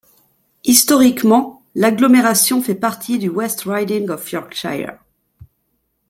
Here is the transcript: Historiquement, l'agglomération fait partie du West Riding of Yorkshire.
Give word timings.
Historiquement, 0.63 1.61
l'agglomération 1.75 2.63
fait 2.63 2.73
partie 2.73 3.19
du 3.19 3.29
West 3.29 3.65
Riding 3.67 4.09
of 4.09 4.31
Yorkshire. 4.31 4.97